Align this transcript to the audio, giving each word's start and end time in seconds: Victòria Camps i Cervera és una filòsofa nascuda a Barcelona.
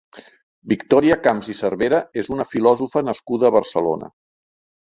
Victòria 0.71 1.17
Camps 1.27 1.49
i 1.53 1.55
Cervera 1.59 2.01
és 2.23 2.31
una 2.37 2.47
filòsofa 2.55 3.07
nascuda 3.13 3.51
a 3.51 3.55
Barcelona. 3.61 4.13